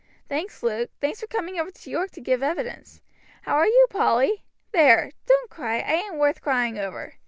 [0.27, 3.01] "Thanks, Luke thanks for coming over to York to give evidence.
[3.43, 4.45] How are you, Polly?
[4.71, 5.11] There!
[5.27, 7.17] don't cry I ain't worth crying over.